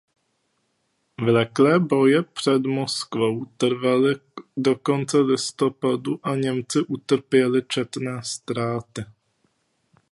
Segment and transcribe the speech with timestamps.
[1.21, 4.15] Vleklé boje před Moskvou trvaly
[4.57, 9.05] do konce listopadu a Němci utrpěli četné ztráty.